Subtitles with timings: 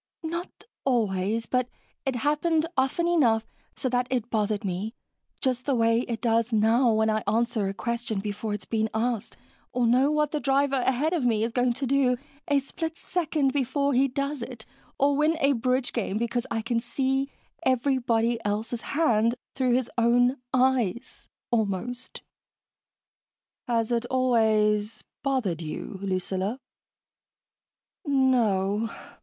[0.23, 1.69] Not always but
[2.07, 4.95] it happened often enough so that it bothered me,
[5.41, 9.37] just the way it does now when I answer a question before it's been asked,
[9.71, 12.17] or know what the driver ahead of me is going to do
[12.47, 14.65] a split second before he does it,
[14.97, 17.29] or win a bridge game because I can see
[17.61, 22.23] everybody else's hand through his own eyes, almost."
[23.67, 25.03] "Has it always...
[25.21, 26.59] bothered you, Lucilla?"
[28.03, 29.17] "No o o o."